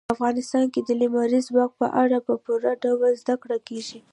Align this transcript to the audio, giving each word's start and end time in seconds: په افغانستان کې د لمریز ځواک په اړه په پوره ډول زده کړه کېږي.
په 0.07 0.11
افغانستان 0.15 0.65
کې 0.73 0.81
د 0.83 0.89
لمریز 1.01 1.45
ځواک 1.49 1.71
په 1.81 1.87
اړه 2.03 2.17
په 2.27 2.33
پوره 2.43 2.71
ډول 2.83 3.11
زده 3.21 3.35
کړه 3.43 3.57
کېږي. 3.67 3.99